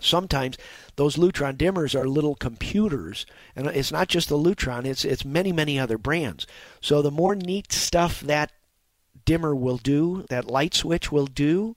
[0.00, 0.58] Sometimes
[0.96, 5.52] those Lutron dimmers are little computers, and it's not just the Lutron; it's it's many
[5.52, 6.46] many other brands.
[6.80, 8.52] So the more neat stuff that
[9.24, 11.76] dimmer will do, that light switch will do,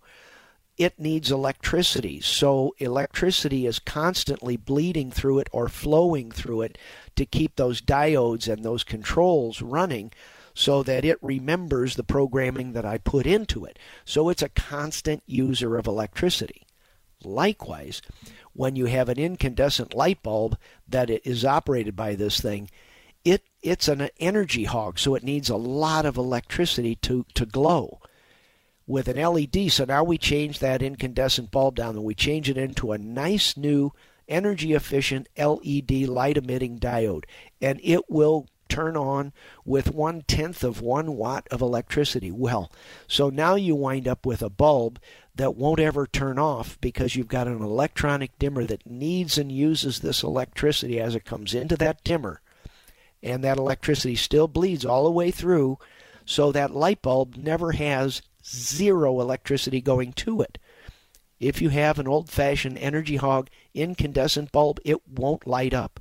[0.77, 2.21] it needs electricity.
[2.21, 6.77] So electricity is constantly bleeding through it or flowing through it
[7.17, 10.11] to keep those diodes and those controls running
[10.53, 13.77] so that it remembers the programming that I put into it.
[14.05, 16.65] So it's a constant user of electricity.
[17.23, 18.01] Likewise,
[18.53, 22.69] when you have an incandescent light bulb that is operated by this thing,
[23.23, 27.99] it it's an energy hog, so it needs a lot of electricity to, to glow
[28.87, 29.71] with an LED.
[29.71, 33.57] So now we change that incandescent bulb down and we change it into a nice
[33.57, 33.91] new
[34.27, 37.25] energy efficient LED light emitting diode.
[37.61, 39.33] And it will turn on
[39.65, 42.31] with one tenth of one watt of electricity.
[42.31, 42.71] Well,
[43.07, 44.99] so now you wind up with a bulb
[45.35, 49.99] that won't ever turn off because you've got an electronic dimmer that needs and uses
[49.99, 52.41] this electricity as it comes into that dimmer.
[53.23, 55.79] And that electricity still bleeds all the way through,
[56.25, 60.57] so that light bulb never has zero electricity going to it.
[61.39, 65.99] If you have an old fashioned energy hog incandescent bulb, it won't light up.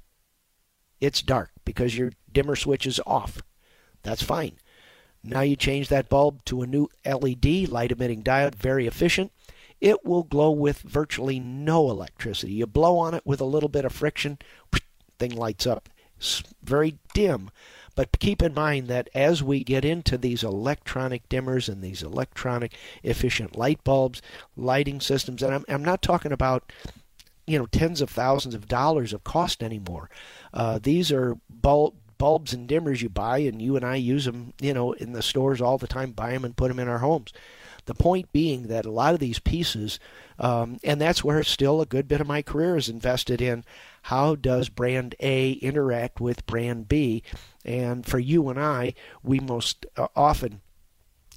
[1.00, 3.42] It's dark because your dimmer switch is off.
[4.02, 4.56] That's fine.
[5.22, 9.32] Now you change that bulb to a new LED light emitting diode, very efficient.
[9.80, 12.54] It will glow with virtually no electricity.
[12.54, 14.38] You blow on it with a little bit of friction,
[15.18, 15.88] thing lights up.
[16.16, 17.50] It's very dim,
[17.96, 22.74] but keep in mind that as we get into these electronic dimmers and these electronic
[23.02, 24.22] efficient light bulbs,
[24.56, 26.70] lighting systems, and I'm, I'm not talking about
[27.46, 30.08] you know tens of thousands of dollars of cost anymore.
[30.54, 34.52] Uh, these are bulb bulbs and dimmers you buy, and you and I use them,
[34.60, 36.12] you know, in the stores all the time.
[36.12, 37.32] Buy them and put them in our homes.
[37.86, 40.00] The point being that a lot of these pieces,
[40.38, 43.64] um, and that's where still a good bit of my career is invested in
[44.02, 47.22] how does brand A interact with brand B?
[47.64, 50.62] And for you and I, we most uh, often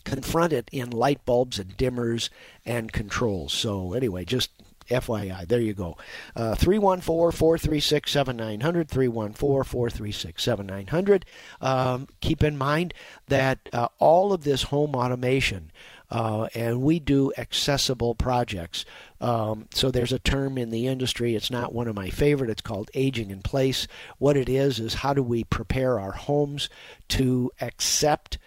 [0.04, 2.30] confront it in light bulbs and dimmers
[2.66, 3.54] and controls.
[3.54, 4.52] So, anyway, just
[4.90, 5.48] FYI.
[5.48, 5.98] There you go.
[6.36, 8.90] Uh, 314 436 7900.
[8.90, 11.26] 314 436 7900.
[11.62, 12.94] Um, keep in mind
[13.28, 15.72] that uh, all of this home automation
[16.12, 18.86] uh, and we do accessible projects.
[19.22, 22.62] Um, so there's a term in the industry, it's not one of my favorite, it's
[22.62, 23.88] called aging in place.
[24.18, 26.70] What it is, is how do we prepare our homes
[27.10, 28.40] to accept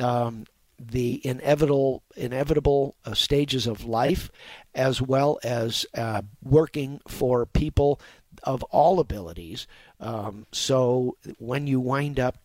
[0.00, 0.46] um,
[0.90, 4.30] the inevitable inevitable uh, stages of life,
[4.74, 8.00] as well as uh, working for people
[8.42, 9.66] of all abilities.
[10.00, 12.38] Um, so when you wind up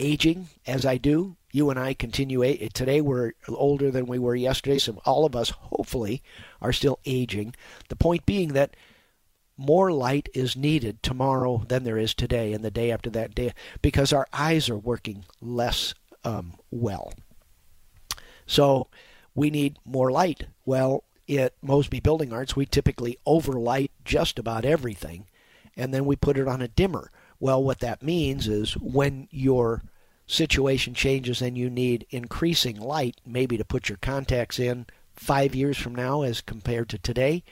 [0.00, 2.42] aging, as I do, you and I continue.
[2.70, 6.22] Today we're older than we were yesterday, so all of us hopefully
[6.60, 7.54] are still aging.
[7.88, 8.74] The point being that
[9.56, 13.52] more light is needed tomorrow than there is today and the day after that day
[13.82, 17.12] because our eyes are working less um, well.
[18.46, 18.88] So
[19.34, 20.46] we need more light.
[20.64, 25.26] Well, at Mosby Building Arts, we typically overlight just about everything
[25.76, 27.10] and then we put it on a dimmer.
[27.40, 29.82] Well, what that means is when your
[30.26, 35.76] situation changes and you need increasing light, maybe to put your contacts in five years
[35.76, 37.42] from now as compared to today,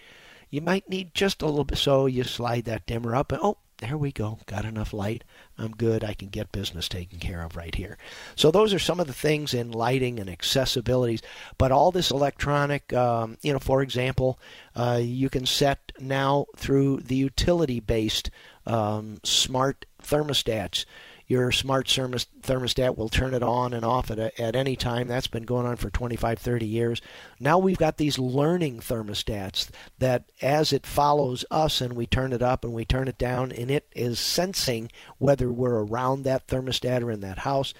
[0.50, 1.78] you might need just a little bit.
[1.78, 4.38] So you slide that dimmer up and oh, there we go.
[4.46, 5.24] Got enough light.
[5.58, 6.04] I'm good.
[6.04, 7.98] I can get business taken care of right here.
[8.36, 11.20] So those are some of the things in lighting and accessibilities.
[11.58, 14.38] But all this electronic, um, you know, for example,
[14.76, 18.30] uh, you can set now through the utility-based
[18.66, 20.84] um, smart thermostats
[21.32, 25.08] your smart thermostat will turn it on and off at, a, at any time.
[25.08, 27.00] That's been going on for 25, 30 years.
[27.40, 32.42] Now we've got these learning thermostats that as it follows us and we turn it
[32.42, 37.02] up and we turn it down and it is sensing whether we're around that thermostat
[37.02, 37.72] or in that house,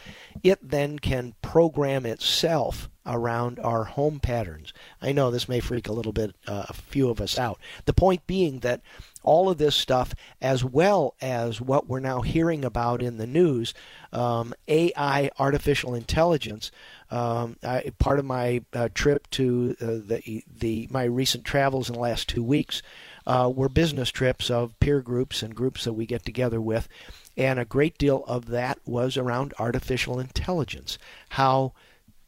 [0.42, 4.72] it then can program itself around our home patterns.
[5.02, 7.58] I know this may freak a little bit uh, a few of us out.
[7.84, 8.80] The point being that
[9.22, 13.74] all of this stuff, as well as what we're now hearing about in the news,
[14.12, 16.70] um, AI, artificial intelligence.
[17.10, 21.94] Um, I, part of my uh, trip to uh, the the my recent travels in
[21.94, 22.82] the last two weeks
[23.26, 26.88] uh, were business trips of peer groups and groups that we get together with,
[27.36, 30.98] and a great deal of that was around artificial intelligence,
[31.30, 31.72] how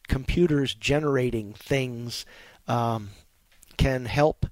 [0.07, 2.25] computers generating things
[2.67, 3.09] um,
[3.77, 4.45] can help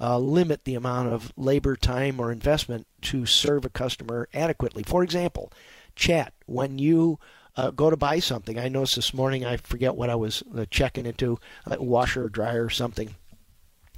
[0.00, 4.82] uh, limit the amount of labor, time, or investment to serve a customer adequately.
[4.82, 5.52] For example,
[5.94, 6.32] chat.
[6.46, 7.18] When you
[7.56, 10.66] uh, go to buy something, I noticed this morning, I forget what I was uh,
[10.70, 13.14] checking into, a washer or dryer or something,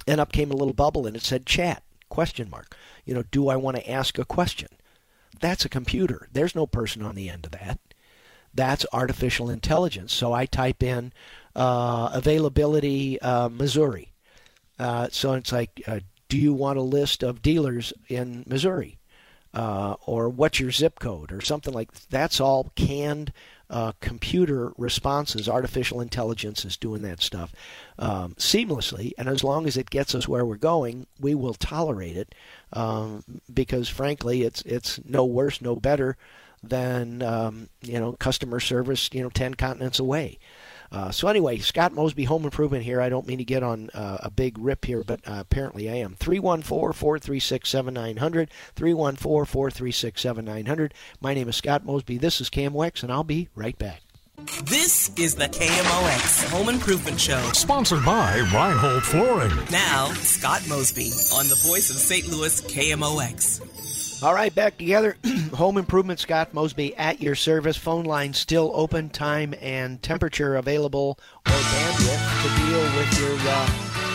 [0.07, 2.75] and up came a little bubble and it said chat, question mark.
[3.05, 4.69] You know, do I want to ask a question?
[5.39, 6.27] That's a computer.
[6.31, 7.79] There's no person on the end of that.
[8.53, 10.13] That's artificial intelligence.
[10.13, 11.13] So I type in
[11.55, 14.08] uh, availability uh, Missouri
[14.79, 18.97] uh, so it's like, uh, do you want a list of dealers in Missouri?
[19.51, 22.05] Uh, or what's your zip code or something like that.
[22.11, 23.33] that's all canned
[23.71, 27.51] uh, computer responses artificial intelligence is doing that stuff
[27.97, 32.15] um, seamlessly and as long as it gets us where we're going we will tolerate
[32.15, 32.35] it
[32.73, 36.15] um, because frankly it's it's no worse no better
[36.61, 40.37] than um, you know customer service you know 10 continents away
[40.91, 42.99] uh, so anyway, Scott Mosby, Home Improvement here.
[43.01, 45.95] I don't mean to get on uh, a big rip here, but uh, apparently I
[45.95, 46.15] am.
[46.15, 50.91] 314-436-7900, 314-436-7900.
[51.21, 52.17] My name is Scott Mosby.
[52.17, 54.01] This is KMOX, and I'll be right back.
[54.63, 57.41] This is the KMOX Home Improvement Show.
[57.53, 59.51] Sponsored by Reinhold Flooring.
[59.69, 62.25] Now, Scott Mosby on the voice of St.
[62.29, 63.59] Louis KMOX.
[64.21, 65.15] All right, back together.
[65.53, 67.77] Home Improvement Scott Mosby at your service.
[67.77, 69.09] Phone line still open.
[69.09, 73.65] Time and temperature available or bandwidth to deal with your uh,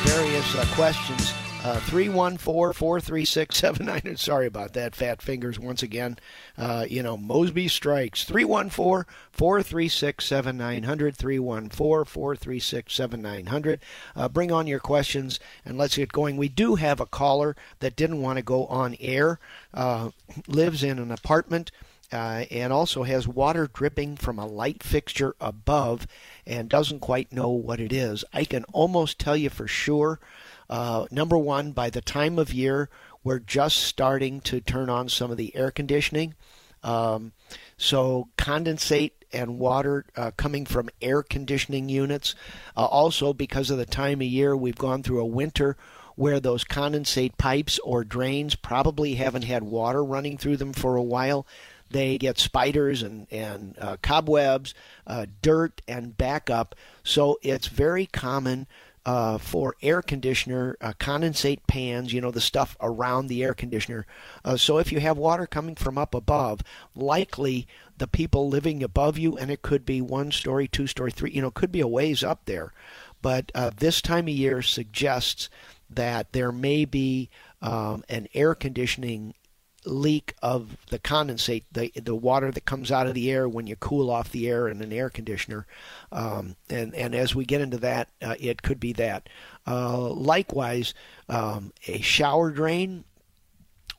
[0.05, 1.33] various uh, questions.
[1.64, 2.38] Uh, 314
[2.74, 4.18] 436 7900.
[4.18, 6.18] Sorry about that, fat fingers once again.
[6.59, 8.24] Uh, you know, Mosby strikes.
[8.24, 11.16] 314 436 7900.
[11.16, 13.81] 314 436 7900.
[14.14, 16.37] Uh, bring on your questions and let's get going.
[16.37, 19.40] We do have a caller that didn't want to go on air,
[19.72, 20.11] uh,
[20.46, 21.70] lives in an apartment.
[22.12, 26.07] Uh, and also has water dripping from a light fixture above
[26.46, 28.24] and doesn't quite know what it is.
[28.33, 30.20] I can almost tell you for sure
[30.68, 32.88] uh, number one, by the time of year,
[33.22, 36.35] we're just starting to turn on some of the air conditioning.
[36.83, 37.33] Um,
[37.79, 42.35] so condensate and water uh, coming from air conditioning units.
[42.77, 45.77] Uh, also, because of the time of year, we've gone through a winter
[46.14, 51.03] where those condensate pipes or drains probably haven't had water running through them for a
[51.03, 51.46] while.
[51.90, 54.74] They get spiders and, and uh, cobwebs,
[55.07, 56.74] uh, dirt, and backup.
[57.03, 58.66] So it's very common
[59.07, 64.07] uh, for air conditioner uh, condensate pans, you know, the stuff around the air conditioner.
[64.45, 66.61] Uh, so if you have water coming from up above,
[66.95, 67.67] likely
[67.99, 71.43] the people living above you, and it could be one story, two story, three, you
[71.43, 72.73] know, could be a ways up there.
[73.21, 75.49] But uh, this time of year suggests
[75.90, 77.31] that there may be
[77.62, 79.35] um, an air conditioning
[79.85, 83.77] leak of the condensate, the the water that comes out of the air when you
[83.77, 85.66] cool off the air in an air conditioner,
[86.12, 89.29] um, and and as we get into that, uh, it could be that.
[89.66, 90.94] Uh, likewise,
[91.29, 93.05] um, a shower drain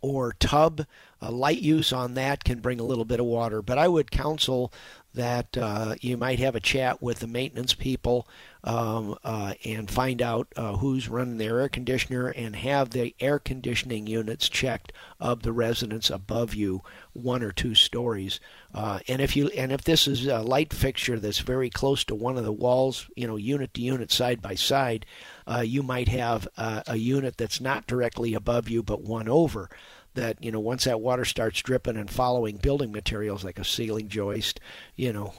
[0.02, 0.86] or tub,
[1.22, 4.12] a light use on that can bring a little bit of water, but I would
[4.12, 4.72] counsel
[5.16, 8.28] that uh, you might have a chat with the maintenance people
[8.66, 13.38] um, uh, and find out uh, who's running their air conditioner and have the air
[13.38, 16.82] conditioning units checked of the residents above you,
[17.14, 18.40] one or two stories.
[18.74, 22.16] Uh, and if you and if this is a light fixture that's very close to
[22.16, 25.06] one of the walls, you know, unit to unit, side by side,
[25.48, 29.70] uh, you might have a unit that's not directly above you but one over
[30.16, 34.08] that you know once that water starts dripping and following building materials like a ceiling
[34.08, 34.60] joist
[34.96, 35.34] you know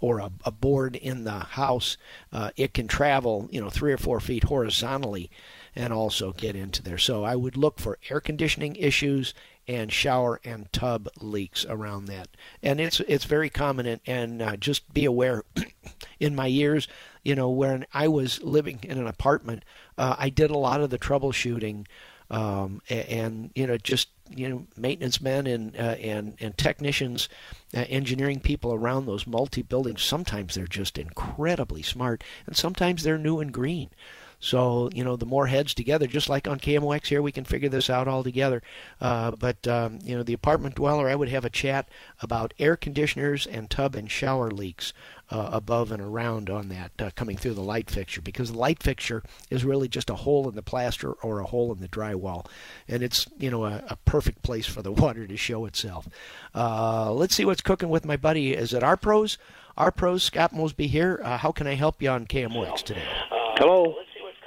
[0.00, 1.96] or a, a board in the house
[2.32, 5.30] uh, it can travel you know three or four feet horizontally
[5.74, 6.98] and also get into there.
[6.98, 9.34] So i would look for air conditioning issues
[9.68, 12.28] and shower and tub leaks around that.
[12.62, 15.44] And it's it's very common and, and uh, just be aware
[16.20, 16.88] in my years
[17.22, 19.64] you know when i was living in an apartment
[19.98, 21.86] uh, i did a lot of the troubleshooting
[22.30, 27.28] um, and, and, you know just you know maintenance men and uh, and and technicians,
[27.74, 30.02] uh, engineering people around those multi buildings.
[30.02, 33.90] Sometimes they're just incredibly smart, and sometimes they're new and green.
[34.42, 37.68] So, you know, the more heads together, just like on KMOX here, we can figure
[37.68, 38.60] this out all together.
[39.00, 41.88] Uh, but, um, you know, the apartment dweller, I would have a chat
[42.20, 44.92] about air conditioners and tub and shower leaks
[45.30, 48.82] uh, above and around on that uh, coming through the light fixture because the light
[48.82, 52.44] fixture is really just a hole in the plaster or a hole in the drywall.
[52.88, 56.08] And it's, you know, a, a perfect place for the water to show itself.
[56.52, 58.54] Uh, let's see what's cooking with my buddy.
[58.54, 59.38] Is it our pros?
[59.76, 61.20] Our pros, Scott Mosby here.
[61.22, 63.06] Uh, how can I help you on KMOX today?
[63.56, 63.94] Hello.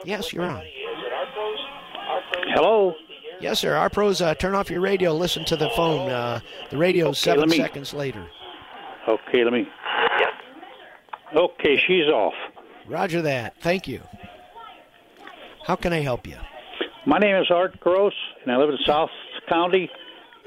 [0.06, 0.64] Yes, you're on.
[2.54, 2.94] Hello.
[3.42, 3.74] Yes, sir.
[3.76, 5.14] Our pros, uh, turn off your radio.
[5.14, 6.10] Listen to the phone.
[6.10, 6.40] Uh,
[6.70, 8.26] the radio's Okay, seven me- seconds later.
[9.08, 9.68] Okay, let me.
[11.36, 12.34] Okay, she's off.
[12.88, 13.56] Roger that.
[13.62, 14.02] Thank you.
[15.66, 16.38] How can I help you?
[17.06, 18.14] My name is Art Gross,
[18.44, 19.10] and I live in South
[19.50, 19.90] County,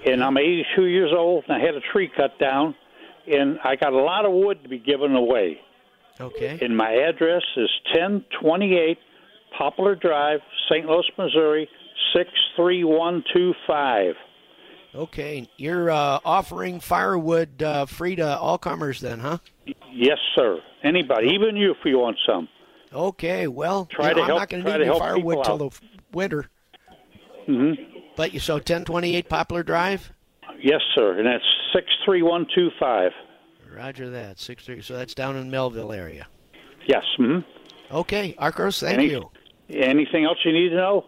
[0.06, 2.74] and I'm 82 years old, and I had a tree cut down,
[3.30, 5.60] and I got a lot of wood to be given away.
[6.20, 6.58] Okay.
[6.62, 8.98] And my address is 1028
[9.58, 10.40] Poplar Drive,
[10.70, 10.86] St.
[10.86, 11.68] Louis, Missouri,
[12.14, 14.14] 63125.
[14.94, 15.48] Okay.
[15.56, 19.38] You're uh, offering firewood uh, free to all comers then, huh?
[19.92, 20.58] Yes, sir.
[20.84, 22.48] Anybody, even you, if you want some.
[22.92, 23.48] Okay.
[23.48, 25.58] Well, Try you to know, I'm help- not going to to need any firewood till
[25.58, 25.70] the
[26.12, 26.46] winter.
[27.46, 27.72] hmm
[28.16, 30.12] But you so 1028 Poplar Drive.
[30.60, 31.18] Yes, sir.
[31.18, 33.12] And that's 63125.
[33.76, 34.40] Roger that.
[34.40, 34.80] Six three.
[34.82, 36.26] So that's down in Mehlville area.
[36.86, 37.04] Yes.
[37.16, 37.38] hmm
[37.92, 38.80] Okay, Art Gross.
[38.80, 39.30] Thank Any- you.
[39.70, 41.04] Anything else you need to know?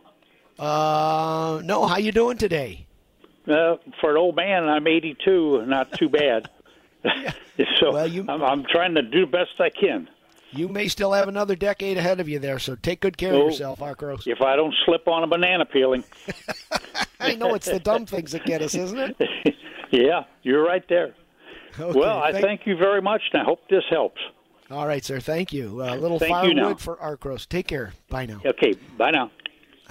[0.59, 1.87] Uh, no.
[1.87, 2.87] How you doing today?
[3.49, 5.65] Uh, for an old man, I'm 82.
[5.67, 6.49] Not too bad.
[7.79, 10.09] so Well, you- I'm, I'm trying to do the best I can.
[10.53, 13.43] You may still have another decade ahead of you there, so take good care Oh.
[13.43, 14.27] of yourself, Art Gross.
[14.27, 16.03] If I don't slip on a banana peeling.
[17.21, 19.55] I know it's the dumb things that get us, isn't it?
[19.93, 21.15] yeah, you're right there.
[21.79, 24.21] Okay, well, I thank you very much, and I hope this helps.
[24.71, 25.19] All right, sir.
[25.19, 25.83] Thank you.
[25.83, 26.63] A little Thank you now.
[26.63, 27.45] firewood for Art Gross.
[27.45, 27.93] Take care.
[28.09, 28.41] Bye now.
[28.45, 29.31] Okay, bye now.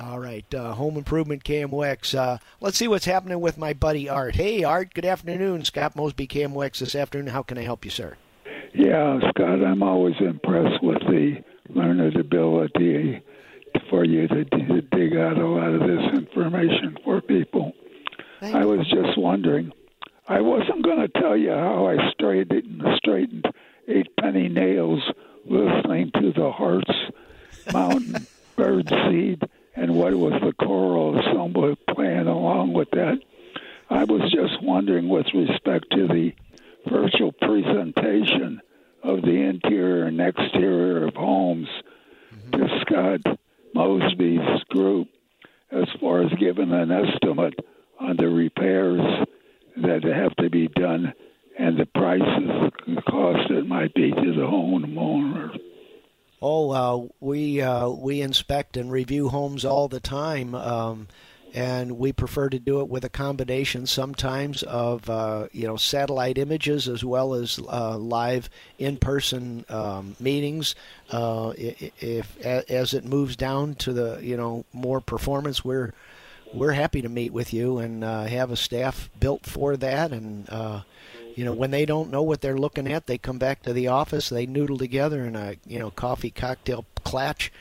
[0.01, 2.17] All right, uh, Home Improvement KMOX.
[2.17, 4.35] Uh, let's see what's happening with my buddy Art.
[4.35, 4.93] Hey, Art.
[4.93, 5.65] Good afternoon.
[5.65, 7.27] Scott Mosby KMOX this afternoon.
[7.27, 8.15] How can I help you, sir?
[8.73, 13.21] Yeah, Scott, I'm always impressed with the learned ability
[13.89, 17.73] for you to, to dig out a lot of this information for people.
[18.39, 18.67] Thank I you.
[18.69, 19.73] was just wondering.
[20.29, 23.45] I wasn't going to tell you how I straightened straightened
[23.89, 25.01] eight penny nails
[25.45, 26.91] listening to the Hartz
[27.73, 29.43] Mountain bird seed
[29.75, 33.19] and what was the choral ensemble playing along with that.
[33.89, 36.33] I was just wondering with respect to the
[36.87, 38.61] virtual presentation
[39.03, 41.67] of the interior and exterior of homes
[42.33, 42.51] mm-hmm.
[42.51, 43.39] to Scott
[43.73, 45.07] Mosby's group
[45.71, 47.59] as far as giving an estimate
[47.99, 49.27] on the repairs
[49.77, 51.13] that have to be done
[51.69, 55.55] and the prices, the cost it might be to the homeowner.
[56.41, 61.07] Oh, uh, we uh, we inspect and review homes all the time, um,
[61.53, 66.39] and we prefer to do it with a combination sometimes of uh, you know satellite
[66.39, 70.73] images as well as uh, live in-person um, meetings.
[71.11, 75.93] Uh, if as it moves down to the you know more performance, we're
[76.51, 80.49] we're happy to meet with you and uh, have a staff built for that and.
[81.29, 83.73] Uh, you know when they don't know what they're looking at they come back to
[83.73, 87.51] the office they noodle together in a you know coffee cocktail clatch.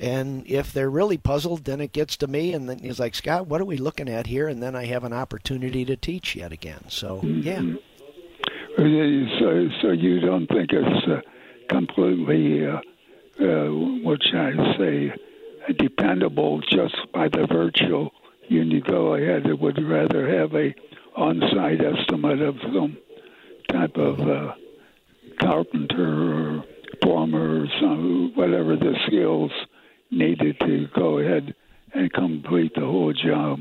[0.00, 3.46] And if they're really puzzled then it gets to me and then he's like scott
[3.46, 4.48] what are we looking at here?
[4.48, 6.84] And then i have an opportunity to teach yet again.
[6.88, 7.62] So yeah.
[8.76, 11.20] So, so you don't think it's uh,
[11.68, 12.80] completely, uh,
[13.40, 13.68] uh,
[14.02, 15.12] what should I say,
[15.78, 18.12] dependable just by the virtual.
[18.48, 20.74] You go ahead and would rather have a
[21.16, 22.96] on-site estimate of some
[23.72, 24.54] type of uh,
[25.40, 26.64] carpenter or
[27.02, 29.50] plumber or some, whatever the skills
[30.10, 31.54] needed to go ahead
[31.94, 33.60] and complete the whole job.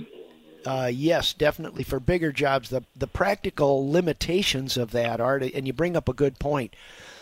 [0.66, 2.70] Uh, yes, definitely for bigger jobs.
[2.70, 6.76] The the practical limitations of that are, and you bring up a good point.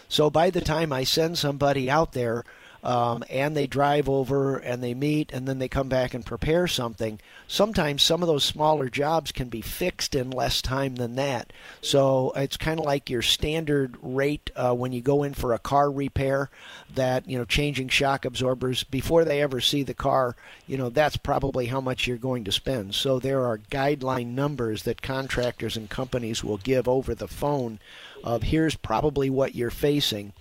[0.09, 2.43] So by the time I send somebody out there,
[2.83, 6.67] um, and they drive over and they meet and then they come back and prepare
[6.67, 7.19] something.
[7.47, 11.51] Sometimes some of those smaller jobs can be fixed in less time than that.
[11.81, 15.59] So it's kind of like your standard rate uh, when you go in for a
[15.59, 16.49] car repair,
[16.93, 20.35] that you know changing shock absorbers before they ever see the car.
[20.67, 22.95] You know that's probably how much you're going to spend.
[22.95, 27.79] So there are guideline numbers that contractors and companies will give over the phone
[28.23, 30.33] of here's probably what you're facing.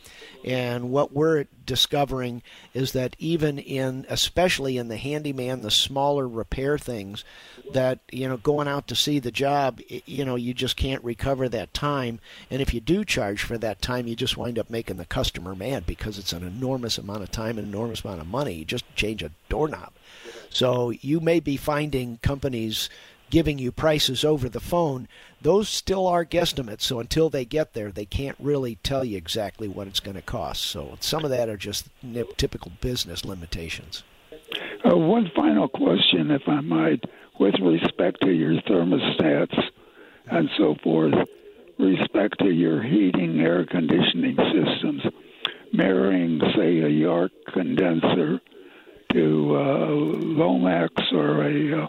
[0.45, 6.79] And what we're discovering is that even in, especially in the handyman, the smaller repair
[6.79, 7.25] things,
[7.73, 11.49] that, you know, going out to see the job, you know, you just can't recover
[11.49, 12.21] that time.
[12.51, 15.55] And if you do charge for that time, you just wind up making the customer
[15.55, 18.55] mad because it's an enormous amount of time and enormous amount of money.
[18.55, 19.93] You just change a doorknob.
[20.51, 22.89] So you may be finding companies
[23.31, 25.09] giving you prices over the phone,
[25.41, 26.83] those still are guesstimates.
[26.83, 30.23] So until they get there, they can't really tell you exactly what it's going to
[30.23, 30.63] cost.
[30.63, 31.89] So some of that are just
[32.37, 34.03] typical business limitations.
[34.85, 37.05] Uh, one final question, if I might,
[37.39, 39.59] with respect to your thermostats
[40.27, 41.15] and so forth,
[41.79, 45.03] respect to your heating, air conditioning systems,
[45.73, 48.41] marrying, say, a York condenser
[49.13, 51.87] to uh, Lennox or a uh,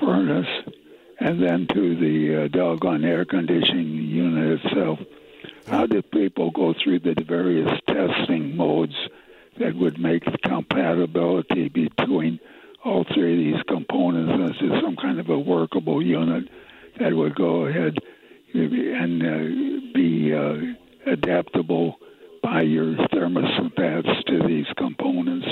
[0.00, 0.46] furnace
[1.22, 4.98] and then to the uh, doggone air conditioning unit itself.
[5.68, 8.96] How did people go through the various testing modes
[9.58, 12.40] that would make compatibility between
[12.84, 16.48] all three of these components into some kind of a workable unit
[16.98, 17.96] that would go ahead
[18.54, 21.98] and uh, be uh, adaptable
[22.42, 25.46] by your thermostats to these components?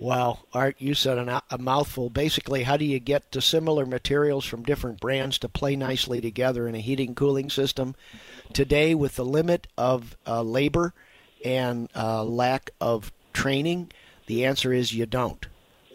[0.00, 2.08] Wow, Art, you said an, a mouthful.
[2.08, 6.68] Basically, how do you get to similar materials from different brands to play nicely together
[6.68, 7.96] in a heating cooling system?
[8.52, 10.94] Today, with the limit of uh, labor
[11.44, 13.90] and uh, lack of training,
[14.26, 15.46] the answer is you don't.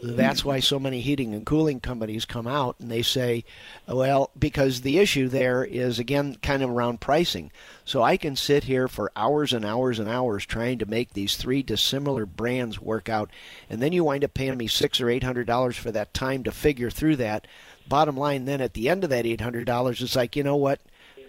[0.06, 3.46] That's why so many heating and cooling companies come out and they say,
[3.88, 7.52] well, because the issue there is, again, kind of around pricing.
[7.86, 11.38] So I can sit here for hours and hours and hours trying to make these
[11.38, 13.30] three dissimilar brands work out,
[13.70, 16.44] and then you wind up paying me six or eight hundred dollars for that time
[16.44, 17.48] to figure through that.
[17.88, 20.58] Bottom line, then at the end of that eight hundred dollars, it's like, you know
[20.58, 20.80] what?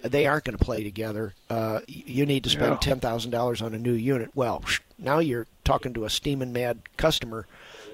[0.03, 1.33] They aren't going to play together.
[1.49, 2.79] Uh, you need to spend yeah.
[2.79, 4.31] ten thousand dollars on a new unit.
[4.35, 4.63] Well,
[4.99, 7.47] now you're talking to a steaming mad customer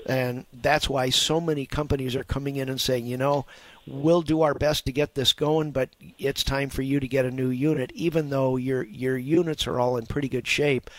[0.06, 3.46] and that's why so many companies are coming in and saying, you know,
[3.86, 7.24] we'll do our best to get this going, but it's time for you to get
[7.24, 10.90] a new unit, even though your your units are all in pretty good shape.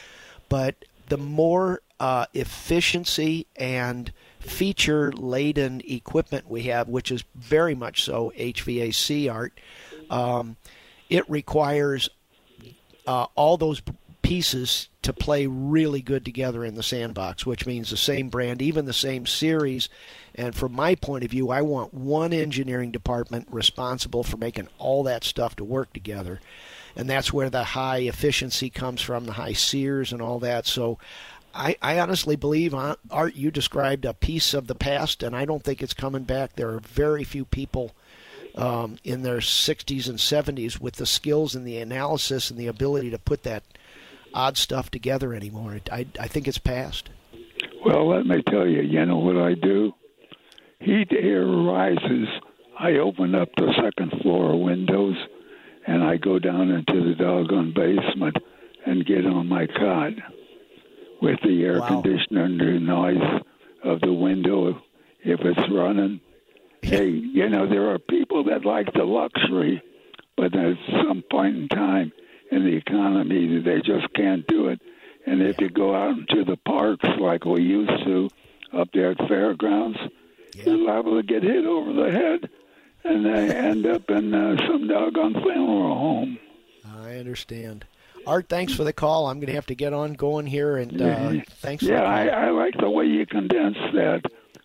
[0.50, 0.76] But
[1.10, 8.34] the more uh, efficiency and feature laden equipment we have, which is very much so
[8.38, 9.54] HVAC art,
[10.10, 10.58] um,
[11.10, 12.10] it requires
[13.06, 13.82] uh, all those
[14.22, 18.86] pieces to play really good together in the sandbox, which means the same brand, even
[18.86, 19.90] the same series.
[20.36, 25.04] And from my point of view, I want one engineering department responsible for making all
[25.04, 26.40] that stuff to work together.
[26.96, 30.68] And that's where the high efficiency comes from, the high SEERs and all that.
[30.68, 31.00] So
[31.56, 35.46] I, I honestly believe, uh, Art, you described a piece of the past, and I
[35.46, 36.56] don't think it's coming back.
[36.56, 37.96] There are very few people
[38.56, 43.10] um, in their 60s and 70s with the skills and the analysis and the ability
[43.10, 43.64] to put that–
[44.34, 45.80] odd stuff together anymore.
[45.92, 47.10] I, I think it's past.
[47.86, 49.94] Well, let me tell you, you know what I do?
[50.80, 52.28] Heat air rises.
[52.80, 55.16] I open up the second floor windows
[55.86, 58.38] and I go down into the doggone basement
[58.86, 60.14] and get on my cot
[61.22, 61.88] with the air wow.
[62.02, 63.42] conditioner and the noise
[63.84, 64.82] of the window
[65.24, 66.20] if it's running.
[66.82, 69.82] hey, you know, there are people that like the luxury,
[70.36, 72.12] but at some point in time,
[72.52, 74.82] in the economy they just can't do it.
[75.26, 78.30] And if you go out into the parks like we used to
[78.74, 79.98] up there at fairgrounds,
[80.56, 80.64] yeah.
[80.66, 82.50] you're liable to get hit over the head
[83.04, 86.40] and they end up in uh, some doggone funeral home.
[86.86, 87.86] I understand.
[88.28, 89.28] Art, thanks for the call.
[89.28, 91.42] I'm going to have to get on going here, and uh, yeah.
[91.48, 91.84] thanks.
[91.84, 94.22] Yeah, I, I like the way you condense that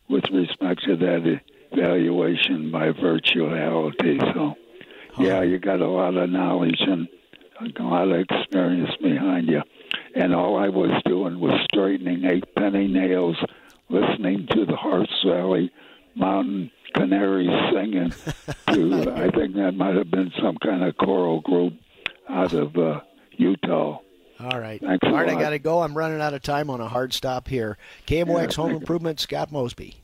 [0.08, 1.40] with respect to that
[1.72, 4.20] evaluation by virtuality.
[4.34, 4.56] So,
[5.18, 7.08] yeah, you got a lot of knowledge and
[7.60, 9.62] a lot of experience behind you.
[10.14, 13.36] And all I was doing was straightening eight penny nails,
[13.88, 15.70] listening to the Harz Valley
[16.14, 18.10] Mountain Canaries singing.
[18.72, 21.74] to I think that might have been some kind of choral group
[22.28, 23.00] out of uh,
[23.32, 23.98] Utah.
[24.38, 24.80] All right.
[24.80, 25.80] Thanks a Art, I got to go.
[25.80, 27.78] I'm running out of time on a hard stop here.
[28.06, 29.94] KMOX Home Improvement, Scott Mosby.